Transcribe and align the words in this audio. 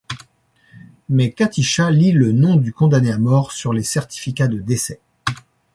Mais 1.09 1.29
Katisha 1.31 1.91
lit 1.91 2.11
le 2.11 2.31
nom 2.31 2.55
du 2.55 2.73
condamné 2.73 3.11
à 3.11 3.19
mort 3.19 3.51
sur 3.51 3.71
les 3.71 3.83
certificats 3.83 4.47
de 4.47 4.57
décès. 4.57 4.99